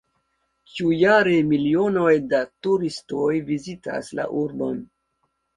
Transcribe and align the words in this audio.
Ĉiujare 0.77 1.35
milionoj 1.49 2.15
da 2.31 2.41
turistoj 2.69 3.29
vizitas 3.51 4.11
la 4.23 4.29
urbon. 4.43 4.85